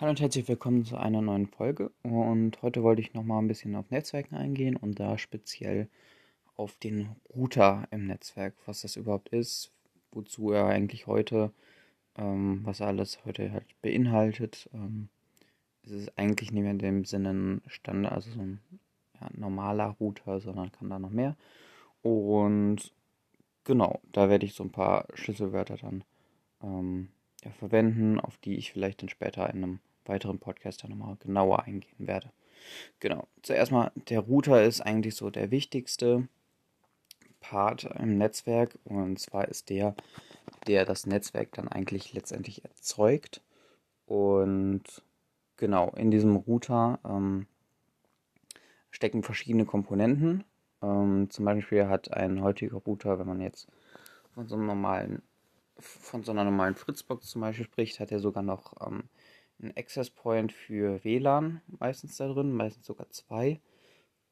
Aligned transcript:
Hallo 0.00 0.10
und 0.10 0.20
herzlich 0.20 0.46
willkommen 0.46 0.84
zu 0.84 0.96
einer 0.96 1.20
neuen 1.20 1.48
Folge. 1.48 1.90
Und 2.04 2.62
heute 2.62 2.84
wollte 2.84 3.02
ich 3.02 3.14
nochmal 3.14 3.42
ein 3.42 3.48
bisschen 3.48 3.74
auf 3.74 3.90
Netzwerken 3.90 4.36
eingehen 4.36 4.76
und 4.76 5.00
da 5.00 5.18
speziell 5.18 5.88
auf 6.54 6.76
den 6.76 7.16
Router 7.34 7.88
im 7.90 8.06
Netzwerk, 8.06 8.54
was 8.64 8.82
das 8.82 8.94
überhaupt 8.94 9.30
ist, 9.30 9.72
wozu 10.12 10.52
er 10.52 10.66
eigentlich 10.66 11.08
heute, 11.08 11.50
ähm, 12.16 12.60
was 12.62 12.78
er 12.78 12.86
alles 12.86 13.24
heute 13.24 13.50
halt 13.50 13.64
beinhaltet. 13.82 14.70
Ähm, 14.72 15.08
es 15.82 15.90
ist 15.90 16.16
eigentlich 16.16 16.52
nicht 16.52 16.62
mehr 16.62 16.70
in 16.70 16.78
dem 16.78 17.04
Sinne 17.04 17.30
ein 17.30 17.62
Standard, 17.66 18.12
also 18.12 18.30
so 18.30 18.40
ein 18.40 18.60
ja, 19.20 19.28
normaler 19.32 19.96
Router, 19.98 20.38
sondern 20.38 20.70
kann 20.70 20.90
da 20.90 21.00
noch 21.00 21.10
mehr. 21.10 21.36
Und 22.02 22.92
genau, 23.64 24.00
da 24.12 24.28
werde 24.28 24.46
ich 24.46 24.54
so 24.54 24.62
ein 24.62 24.70
paar 24.70 25.08
Schlüsselwörter 25.14 25.76
dann 25.76 26.04
ähm, 26.62 27.08
ja, 27.44 27.50
verwenden, 27.52 28.20
auf 28.20 28.36
die 28.38 28.56
ich 28.56 28.72
vielleicht 28.72 29.02
dann 29.02 29.08
später 29.08 29.48
in 29.50 29.62
einem 29.62 29.80
weiteren 30.04 30.38
Podcast 30.38 30.82
dann 30.82 30.90
nochmal 30.90 31.16
genauer 31.20 31.64
eingehen 31.64 32.06
werde. 32.06 32.32
Genau, 33.00 33.26
zuerst 33.42 33.72
mal, 33.72 33.92
der 34.08 34.20
Router 34.20 34.62
ist 34.64 34.80
eigentlich 34.80 35.14
so 35.14 35.30
der 35.30 35.50
wichtigste 35.50 36.28
Part 37.40 37.84
im 37.84 38.18
Netzwerk 38.18 38.78
und 38.84 39.18
zwar 39.18 39.48
ist 39.48 39.70
der, 39.70 39.94
der 40.66 40.84
das 40.84 41.06
Netzwerk 41.06 41.52
dann 41.52 41.68
eigentlich 41.68 42.12
letztendlich 42.12 42.64
erzeugt. 42.64 43.42
Und 44.06 44.82
genau, 45.56 45.90
in 45.96 46.10
diesem 46.10 46.36
Router 46.36 46.98
ähm, 47.04 47.46
stecken 48.90 49.22
verschiedene 49.22 49.66
Komponenten. 49.66 50.44
Ähm, 50.82 51.28
zum 51.30 51.44
Beispiel 51.44 51.86
hat 51.86 52.12
ein 52.12 52.42
heutiger 52.42 52.78
Router, 52.78 53.18
wenn 53.18 53.26
man 53.26 53.40
jetzt 53.40 53.68
von 54.34 54.48
so 54.48 54.56
einem 54.56 54.66
normalen, 54.66 55.22
von 55.78 56.24
so 56.24 56.32
einer 56.32 56.44
normalen 56.44 56.74
Fritzbox 56.74 57.28
zum 57.28 57.42
Beispiel 57.42 57.64
spricht, 57.64 58.00
hat 58.00 58.12
er 58.12 58.20
sogar 58.20 58.42
noch 58.42 58.74
ähm, 58.86 59.04
ein 59.60 59.76
Access 59.76 60.10
Point 60.10 60.52
für 60.52 61.02
WLAN 61.04 61.60
meistens 61.78 62.16
da 62.16 62.28
drin, 62.28 62.52
meistens 62.52 62.86
sogar 62.86 63.08
zwei, 63.10 63.60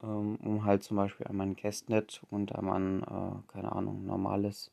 ähm, 0.03 0.36
um 0.36 0.64
halt 0.64 0.83
zum 0.83 0.97
Beispiel 0.97 1.27
einmal 1.27 1.48
ein 1.48 1.56
Guestnet 1.56 2.22
und 2.30 2.55
einmal 2.55 2.80
ein, 2.80 3.03
äh, 3.03 3.53
keine 3.53 3.72
Ahnung, 3.72 4.05
normales 4.06 4.70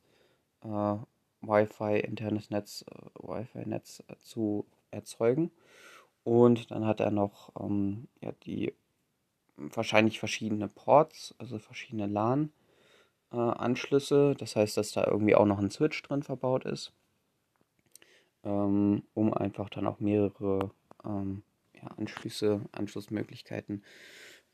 äh, 0.63 0.95
Wi-Fi, 1.41 1.99
internes 1.99 2.49
Netz, 2.49 2.85
äh, 2.89 3.19
Wi-Fi-Netz 3.19 4.03
zu 4.19 4.65
erzeugen. 4.91 5.51
Und 6.23 6.71
dann 6.71 6.85
hat 6.85 6.99
er 7.01 7.11
noch 7.11 7.51
ähm, 7.59 8.07
ja, 8.21 8.31
die 8.45 8.73
wahrscheinlich 9.57 10.19
verschiedene 10.19 10.67
Ports, 10.67 11.35
also 11.37 11.59
verschiedene 11.59 12.07
LAN-Anschlüsse. 13.33 14.35
das 14.37 14.55
heißt, 14.55 14.77
dass 14.77 14.91
da 14.91 15.05
irgendwie 15.05 15.35
auch 15.35 15.45
noch 15.45 15.59
ein 15.59 15.71
Switch 15.71 16.01
drin 16.03 16.23
verbaut 16.23 16.65
ist 16.65 16.93
ähm, 18.43 19.03
um 19.13 19.33
einfach 19.33 19.69
dann 19.69 19.87
auch 19.87 19.99
mehrere 19.99 20.71
ähm, 21.05 21.43
ja, 21.73 21.87
Anschlüsse, 21.97 22.61
Anschlussmöglichkeiten 22.71 23.83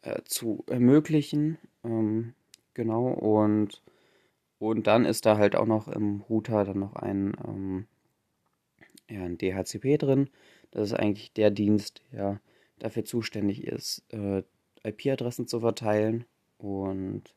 äh, 0.02 0.22
zu 0.26 0.64
ermöglichen. 0.68 1.58
Ähm, 1.84 2.34
genau, 2.74 3.08
und, 3.08 3.82
und 4.60 4.88
dann 4.88 5.06
ist 5.06 5.26
da 5.26 5.38
halt 5.38 5.56
auch 5.56 5.66
noch 5.66 5.88
im 5.88 6.22
Router 6.22 6.66
dann 6.66 6.80
noch 6.80 6.96
ein, 6.96 7.36
ähm, 7.46 7.88
ja, 9.10 9.24
ein 9.24 9.38
DHCP 9.38 9.98
drin. 9.98 10.30
Das 10.72 10.92
ist 10.92 10.94
eigentlich 10.94 11.34
der 11.34 11.50
Dienst, 11.50 12.04
der 12.12 12.40
dafür 12.78 13.04
zuständig 13.06 13.66
ist, 13.66 14.04
äh, 14.14 14.44
IP-Adressen 14.84 15.48
zu 15.48 15.60
verteilen 15.60 16.26
und 16.58 17.36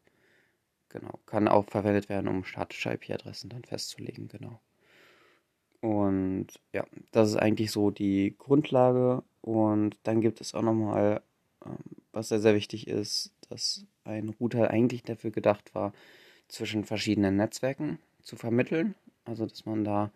genau, 0.93 1.19
kann 1.27 1.49
auch 1.49 1.69
verwendet 1.69 2.09
werden, 2.09 2.29
um 2.29 2.45
statische 2.45 2.91
IP-Adressen 2.91 3.51
dann 3.51 3.65
festzulegen, 3.65 4.29
genau. 4.29 4.61
Und 5.81 6.47
ja, 6.73 6.87
das 7.11 7.31
ist 7.31 7.37
eigentlich 7.37 7.73
so 7.73 7.91
die 7.91 8.37
Grundlage. 8.39 9.25
Und 9.41 9.99
dann 10.05 10.21
gibt 10.21 10.41
es 10.41 10.55
auch 10.55 10.63
nochmal, 10.63 11.23
ähm, 11.67 11.77
was 12.13 12.29
sehr, 12.29 12.39
sehr 12.41 12.55
wichtig 12.55 12.87
ist, 12.87 13.33
dass 13.49 13.85
ein 14.05 14.29
Router 14.29 14.71
eigentlich 14.71 15.03
dafür 15.03 15.33
gedacht 15.33 15.75
war, 15.75 15.93
zwischen 16.47 16.85
verschiedenen 16.85 17.37
Netzwerken 17.37 17.99
zu 18.23 18.37
vermitteln. 18.37 18.95
Also, 19.25 19.47
dass 19.47 19.67
man 19.67 19.83
da 19.83 20.13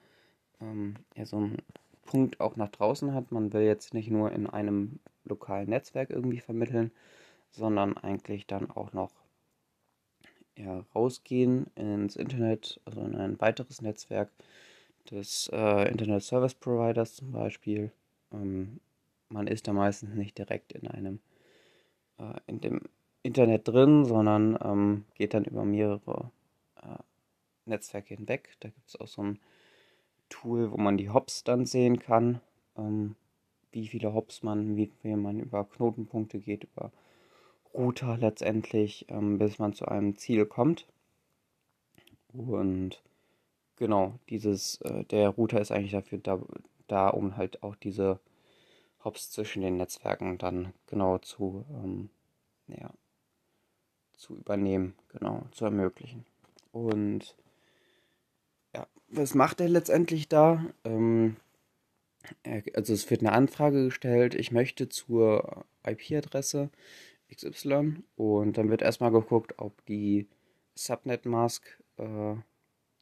ähm, 0.61 0.95
ja, 1.17 1.27
so 1.27 1.39
einen 1.39 1.56
Punkt 2.05 2.41
auch 2.41 2.56
nach 2.56 2.69
draußen 2.69 3.12
hat. 3.12 3.33
Man 3.33 3.53
will 3.53 3.62
jetzt 3.62 3.93
nicht 3.93 4.11
nur 4.11 4.31
in 4.31 4.47
einem 4.47 5.01
lokalen 5.25 5.69
Netzwerk 5.69 6.11
irgendwie 6.11 6.41
vermitteln, 6.41 6.93
sondern 7.51 7.97
eigentlich 7.97 8.47
dann 8.47 8.71
auch 8.71 8.93
noch 8.93 9.11
ja, 10.56 10.84
rausgehen 10.94 11.67
ins 11.75 12.17
Internet, 12.17 12.81
also 12.84 13.03
in 13.03 13.15
ein 13.15 13.41
weiteres 13.41 13.83
Netzwerk 13.83 14.31
des 15.11 15.49
äh, 15.53 15.89
Internet 15.91 16.22
Service 16.22 16.55
Providers 16.55 17.17
zum 17.17 17.33
Beispiel. 17.33 17.93
Ähm, 18.33 18.81
man 19.28 19.47
ist 19.47 19.69
da 19.69 19.72
meistens 19.72 20.15
nicht 20.15 20.39
direkt 20.39 20.72
in 20.72 20.89
einem 20.89 21.21
äh, 22.19 22.34
in 22.47 22.61
dem 22.61 22.81
Internet 23.22 23.66
drin, 23.69 24.05
sondern 24.05 24.59
ähm, 24.62 25.05
geht 25.15 25.34
dann 25.34 25.45
über 25.45 25.65
mehrere 25.65 26.31
äh, 26.83 26.99
Netzwerke 27.65 28.15
hinweg. 28.15 28.56
Da 28.61 28.69
gibt 28.69 28.89
es 28.89 29.00
auch 29.00 29.09
so 29.09 29.22
ein 29.22 29.39
Tool, 30.28 30.71
wo 30.71 30.77
man 30.77 30.97
die 30.97 31.11
Hops 31.11 31.45
dann 31.45 31.66
sehen 31.66 31.99
kann, 31.99 32.41
ähm, 32.77 33.16
wie 33.72 33.89
viele 33.89 34.15
Hops 34.15 34.43
man, 34.43 34.77
wie 34.77 34.87
viel 35.03 35.16
man 35.16 35.41
über 35.41 35.65
Knotenpunkte 35.65 36.39
geht, 36.39 36.65
über 36.65 36.93
Router 37.77 38.17
letztendlich, 38.19 39.07
ähm, 39.09 39.39
bis 39.39 39.59
man 39.59 39.75
zu 39.75 39.87
einem 39.87 40.17
Ziel 40.17 40.47
kommt. 40.47 40.87
Und 42.33 43.03
Genau, 43.77 44.19
dieses, 44.31 44.81
äh, 44.83 45.05
der 45.05 45.29
Router 45.29 45.61
ist 45.61 45.71
eigentlich 45.71 45.93
dafür 45.93 46.19
da, 46.19 46.41
da, 46.89 47.09
um 47.09 47.37
halt 47.37 47.63
auch 47.63 47.77
diese 47.77 48.19
Hops 49.05 49.31
zwischen 49.31 49.63
den 49.63 49.77
Netzwerken 49.77 50.39
dann 50.39 50.73
genau 50.87 51.19
zu, 51.19 51.65
ähm, 51.71 52.09
ja, 52.69 52.91
zu 54.15 54.35
übernehmen, 54.37 54.95
genau, 55.11 55.47
zu 55.53 55.67
ermöglichen. 55.67 56.25
Und 56.73 57.37
ja, 58.75 58.87
was 59.09 59.35
macht 59.35 59.61
er 59.61 59.69
letztendlich 59.69 60.29
da? 60.29 60.65
Ähm, 60.85 61.37
also 62.75 62.93
es 62.95 63.11
wird 63.11 63.21
eine 63.21 63.33
Anfrage 63.33 63.85
gestellt, 63.85 64.35
ich 64.35 64.53
möchte 64.53 64.89
zur 64.89 65.65
IP-Adresse 65.87 66.71
XY 67.35 68.03
und 68.17 68.59
dann 68.59 68.71
wird 68.71 68.83
erstmal 68.83 69.11
geguckt, 69.11 69.55
ob 69.59 69.85
die 69.87 70.29
Subnet-Mask 70.75 71.65
äh, 71.97 72.35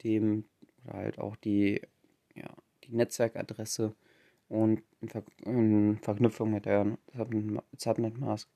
dem 0.02 0.44
oder 0.84 0.94
halt 0.94 1.18
auch 1.18 1.36
die, 1.36 1.80
ja, 2.34 2.50
die 2.84 2.94
Netzwerkadresse 2.94 3.94
und 4.48 4.82
in, 5.00 5.08
Ver 5.08 5.24
in 5.44 5.98
Verknüpfung 6.02 6.52
mit 6.52 6.66
der 6.66 6.98
Subnet-Mask 7.76 8.48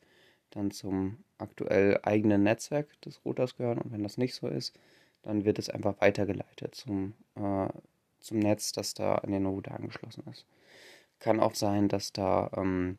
dann 0.50 0.70
zum 0.70 1.18
aktuell 1.38 2.00
eigenen 2.02 2.42
Netzwerk 2.42 3.00
des 3.02 3.24
Routers 3.24 3.56
gehören. 3.56 3.78
Und 3.78 3.92
wenn 3.92 4.02
das 4.02 4.18
nicht 4.18 4.34
so 4.34 4.48
ist, 4.48 4.78
dann 5.22 5.44
wird 5.44 5.58
es 5.58 5.68
einfach 5.68 6.00
weitergeleitet 6.00 6.74
zum, 6.74 7.14
äh, 7.34 7.68
zum 8.20 8.38
Netz, 8.38 8.72
das 8.72 8.94
da 8.94 9.16
an 9.16 9.32
den 9.32 9.46
Router 9.46 9.74
angeschlossen 9.74 10.24
ist. 10.30 10.46
Kann 11.18 11.40
auch 11.40 11.54
sein, 11.54 11.88
dass 11.88 12.12
da 12.12 12.50
ähm, 12.56 12.98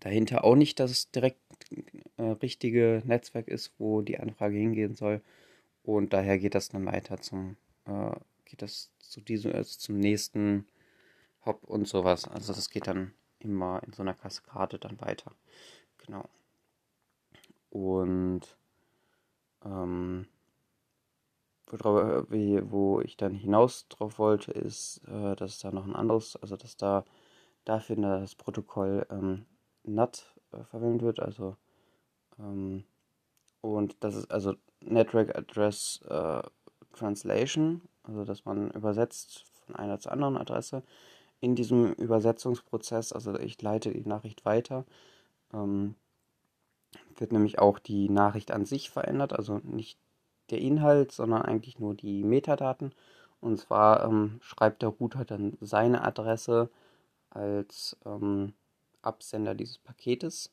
dahinter 0.00 0.44
auch 0.44 0.56
nicht 0.56 0.80
das 0.80 1.10
direkt 1.10 1.40
äh, 2.16 2.22
richtige 2.22 3.02
Netzwerk 3.04 3.48
ist, 3.48 3.72
wo 3.78 4.02
die 4.02 4.18
Anfrage 4.18 4.56
hingehen 4.56 4.94
soll. 4.94 5.20
Und 5.82 6.12
daher 6.12 6.38
geht 6.38 6.54
das 6.54 6.68
dann 6.68 6.86
weiter 6.86 7.20
zum 7.20 7.56
äh, 7.86 8.12
geht 8.50 8.62
das 8.62 8.90
zu 8.98 9.20
diesem, 9.20 9.52
also 9.52 9.78
zum 9.78 9.98
nächsten 9.98 10.66
Hop 11.46 11.64
und 11.64 11.86
sowas. 11.88 12.26
Also 12.26 12.52
das 12.52 12.68
geht 12.68 12.86
dann 12.86 13.12
immer 13.38 13.82
in 13.86 13.92
so 13.92 14.02
einer 14.02 14.14
Kaskade 14.14 14.78
dann 14.78 15.00
weiter. 15.00 15.32
Genau. 15.98 16.28
Und 17.70 18.42
ähm, 19.64 20.26
wie, 21.70 22.60
wo 22.70 23.00
ich 23.00 23.16
dann 23.16 23.34
hinaus 23.34 23.86
drauf 23.88 24.18
wollte, 24.18 24.50
ist, 24.50 25.02
äh, 25.06 25.36
dass 25.36 25.60
da 25.60 25.70
noch 25.70 25.86
ein 25.86 25.94
anderes, 25.94 26.34
also 26.36 26.56
dass 26.56 26.76
da 26.76 27.04
dafür 27.64 27.96
das 27.96 28.34
Protokoll 28.34 29.06
ähm, 29.10 29.46
NAT 29.84 30.34
äh, 30.52 30.64
verwendet 30.64 31.02
wird, 31.02 31.20
also 31.20 31.56
ähm, 32.38 32.84
und 33.60 33.96
das 34.00 34.14
ist 34.14 34.30
also 34.30 34.54
Network 34.80 35.36
Address 35.36 36.00
äh, 36.08 36.42
Translation, 36.94 37.82
also 38.02 38.24
dass 38.24 38.44
man 38.44 38.70
übersetzt 38.70 39.44
von 39.66 39.76
einer 39.76 39.98
zur 39.98 40.12
anderen 40.12 40.36
Adresse. 40.36 40.82
In 41.40 41.54
diesem 41.54 41.92
Übersetzungsprozess, 41.94 43.12
also 43.12 43.38
ich 43.38 43.60
leite 43.62 43.92
die 43.92 44.08
Nachricht 44.08 44.44
weiter, 44.44 44.84
ähm, 45.52 45.94
wird 47.16 47.32
nämlich 47.32 47.58
auch 47.58 47.78
die 47.78 48.08
Nachricht 48.08 48.50
an 48.50 48.64
sich 48.66 48.90
verändert, 48.90 49.32
also 49.32 49.60
nicht 49.62 49.98
der 50.50 50.58
Inhalt, 50.58 51.12
sondern 51.12 51.42
eigentlich 51.42 51.78
nur 51.78 51.94
die 51.94 52.24
Metadaten. 52.24 52.92
Und 53.40 53.58
zwar 53.58 54.04
ähm, 54.04 54.38
schreibt 54.42 54.82
der 54.82 54.90
Router 54.90 55.24
dann 55.24 55.56
seine 55.60 56.02
Adresse 56.02 56.70
als 57.30 57.96
ähm, 58.04 58.54
Absender 59.02 59.54
dieses 59.54 59.78
Paketes 59.78 60.52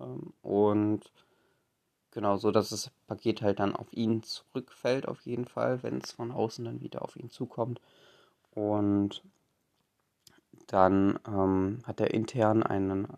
ähm, 0.00 0.32
und 0.42 1.12
Genau, 2.12 2.36
so 2.36 2.50
dass 2.50 2.68
das 2.68 2.90
Paket 3.06 3.40
halt 3.40 3.58
dann 3.58 3.74
auf 3.74 3.90
ihn 3.94 4.22
zurückfällt, 4.22 5.08
auf 5.08 5.22
jeden 5.22 5.46
Fall, 5.46 5.82
wenn 5.82 5.96
es 5.96 6.12
von 6.12 6.30
außen 6.30 6.62
dann 6.64 6.82
wieder 6.82 7.00
auf 7.02 7.16
ihn 7.16 7.30
zukommt. 7.30 7.80
Und 8.50 9.22
dann 10.66 11.18
ähm, 11.26 11.78
hat 11.84 12.00
er 12.00 12.12
intern 12.12 12.62
einen, 12.62 13.08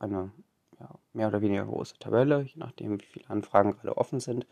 eine 0.00 0.32
ja, 0.80 0.90
mehr 1.12 1.28
oder 1.28 1.42
weniger 1.42 1.64
große 1.64 1.96
Tabelle, 2.00 2.42
je 2.42 2.56
nachdem, 2.56 3.00
wie 3.00 3.06
viele 3.06 3.30
Anfragen 3.30 3.76
gerade 3.76 3.96
offen 3.96 4.18
sind. 4.18 4.48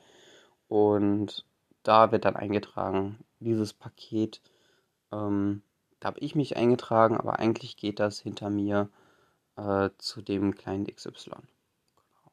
Und 0.69 1.45
da 1.83 2.13
wird 2.13 2.25
dann 2.25 2.37
eingetragen, 2.37 3.19
dieses 3.41 3.73
Paket, 3.73 4.41
ähm, 5.11 5.63
da 6.03 6.09
habe 6.09 6.19
ich 6.19 6.35
mich 6.35 6.57
eingetragen, 6.57 7.17
aber 7.17 7.39
eigentlich 7.39 7.77
geht 7.77 8.01
das 8.01 8.19
hinter 8.19 8.51
mir 8.51 8.91
äh, 9.57 9.91
zu 9.99 10.21
dem 10.21 10.53
Client 10.57 10.93
XY. 10.93 11.31
Genau. 11.31 12.33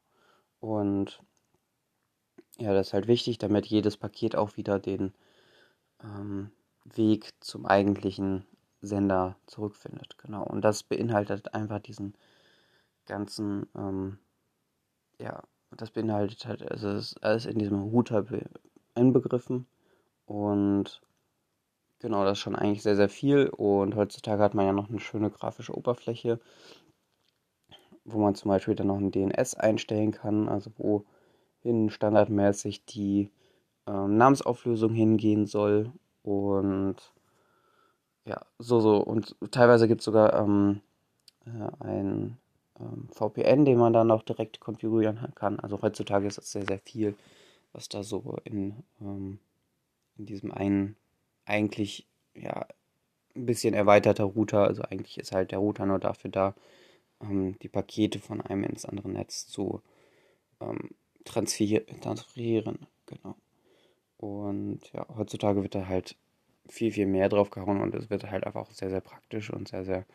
Und 0.58 1.22
ja, 2.58 2.74
das 2.74 2.88
ist 2.88 2.92
halt 2.94 3.06
wichtig, 3.06 3.38
damit 3.38 3.66
jedes 3.66 3.96
Paket 3.96 4.34
auch 4.34 4.56
wieder 4.56 4.80
den 4.80 5.14
ähm, 6.02 6.50
Weg 6.84 7.32
zum 7.38 7.64
eigentlichen 7.64 8.44
Sender 8.80 9.36
zurückfindet. 9.46 10.18
Genau. 10.18 10.42
Und 10.42 10.62
das 10.62 10.82
beinhaltet 10.82 11.54
einfach 11.54 11.78
diesen 11.78 12.16
ganzen, 13.06 13.68
ähm, 13.76 14.18
ja, 15.20 15.44
das 15.70 15.92
beinhaltet 15.92 16.44
halt, 16.44 16.68
also 16.68 16.88
es 16.88 17.12
ist 17.12 17.22
alles 17.22 17.46
in 17.46 17.60
diesem 17.60 17.82
Router 17.84 18.26
inbegriffen. 18.96 19.68
Und 20.26 21.00
genau, 22.00 22.24
das 22.24 22.38
ist 22.38 22.42
schon 22.42 22.56
eigentlich 22.56 22.82
sehr, 22.82 22.96
sehr 22.96 23.08
viel. 23.08 23.48
Und 23.48 23.94
heutzutage 23.94 24.42
hat 24.42 24.54
man 24.54 24.66
ja 24.66 24.72
noch 24.72 24.88
eine 24.88 25.00
schöne 25.00 25.30
grafische 25.30 25.76
Oberfläche, 25.76 26.40
wo 28.04 28.18
man 28.18 28.34
zum 28.34 28.48
Beispiel 28.48 28.74
dann 28.74 28.88
noch 28.88 28.98
ein 28.98 29.12
DNS 29.12 29.54
einstellen 29.54 30.10
kann, 30.12 30.48
also 30.48 30.70
wohin 30.78 31.90
standardmäßig 31.90 32.84
die 32.86 33.30
ähm, 33.86 34.16
Namensauflösung 34.16 34.92
hingehen 34.92 35.46
soll. 35.46 35.92
Und 36.22 36.96
ja, 38.24 38.40
so, 38.58 38.80
so. 38.80 38.98
Und 38.98 39.36
teilweise 39.50 39.88
gibt 39.88 40.00
es 40.00 40.04
sogar 40.04 40.34
ähm, 40.40 40.80
äh, 41.46 41.84
ein 41.84 42.38
ähm, 42.78 43.08
VPN, 43.12 43.64
den 43.64 43.78
man 43.78 43.92
dann 43.92 44.10
auch 44.10 44.22
direkt 44.22 44.60
konfigurieren 44.60 45.32
kann. 45.34 45.60
Also 45.60 45.80
heutzutage 45.82 46.26
ist 46.26 46.38
das 46.38 46.50
sehr, 46.50 46.64
sehr 46.66 46.78
viel, 46.78 47.14
was 47.72 47.88
da 47.88 48.02
so 48.02 48.38
in, 48.44 48.82
ähm, 49.00 49.38
in 50.16 50.26
diesem 50.26 50.52
einen 50.52 50.96
eigentlich 51.50 52.06
ja 52.34 52.66
ein 53.36 53.46
bisschen 53.46 53.74
erweiterter 53.74 54.24
Router, 54.24 54.64
also 54.64 54.82
eigentlich 54.82 55.18
ist 55.18 55.32
halt 55.32 55.52
der 55.52 55.58
Router 55.58 55.86
nur 55.86 55.98
dafür 55.98 56.30
da, 56.30 56.54
ähm, 57.22 57.58
die 57.60 57.68
Pakete 57.68 58.18
von 58.18 58.40
einem 58.40 58.64
ins 58.64 58.84
andere 58.84 59.10
Netz 59.10 59.46
zu 59.46 59.82
ähm, 60.60 60.90
transferieren. 61.24 62.86
Genau. 63.06 63.36
Und 64.16 64.80
ja, 64.92 65.06
heutzutage 65.16 65.62
wird 65.62 65.74
da 65.74 65.86
halt 65.86 66.16
viel, 66.68 66.92
viel 66.92 67.06
mehr 67.06 67.28
drauf 67.28 67.50
gehauen 67.50 67.80
und 67.80 67.94
es 67.94 68.10
wird 68.10 68.30
halt 68.30 68.44
einfach 68.44 68.62
auch 68.62 68.70
sehr, 68.70 68.90
sehr 68.90 69.00
praktisch 69.00 69.50
und 69.50 69.68
sehr, 69.68 69.84
sehr 69.84 70.06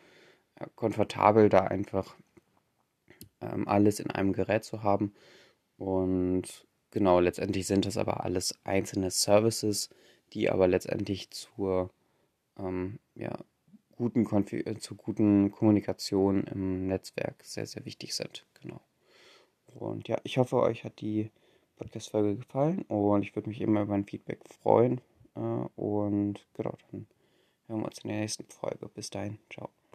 ja, 0.60 0.66
komfortabel, 0.74 1.48
da 1.48 1.60
einfach 1.60 2.16
ähm, 3.40 3.68
alles 3.68 4.00
in 4.00 4.10
einem 4.10 4.32
Gerät 4.32 4.64
zu 4.64 4.82
haben. 4.82 5.14
Und 5.76 6.66
genau, 6.90 7.20
letztendlich 7.20 7.66
sind 7.66 7.86
das 7.86 7.96
aber 7.96 8.24
alles 8.24 8.58
einzelne 8.64 9.10
Services, 9.10 9.90
die 10.32 10.50
aber 10.50 10.68
letztendlich 10.68 11.30
zur 11.30 11.90
ähm, 12.58 12.98
ja, 13.14 13.36
guten 13.96 14.26
äh, 14.50 14.78
zur 14.78 14.96
guten 14.96 15.50
Kommunikation 15.50 16.44
im 16.44 16.86
Netzwerk 16.86 17.36
sehr, 17.44 17.66
sehr 17.66 17.84
wichtig 17.84 18.14
sind. 18.14 18.44
Genau. 18.60 18.80
Und 19.66 20.08
ja, 20.08 20.18
ich 20.24 20.38
hoffe, 20.38 20.56
euch 20.56 20.84
hat 20.84 21.00
die 21.00 21.30
Podcast-Folge 21.76 22.36
gefallen 22.36 22.82
und 22.82 23.22
ich 23.22 23.34
würde 23.36 23.48
mich 23.48 23.60
immer 23.60 23.82
über 23.82 23.94
ein 23.94 24.06
Feedback 24.06 24.40
freuen. 24.48 25.00
Äh, 25.34 25.40
und 25.40 26.46
genau, 26.54 26.76
dann 26.90 27.06
hören 27.66 27.80
wir 27.80 27.86
uns 27.86 27.98
in 27.98 28.08
der 28.08 28.20
nächsten 28.20 28.44
Folge. 28.44 28.88
Bis 28.88 29.10
dahin, 29.10 29.38
ciao. 29.50 29.76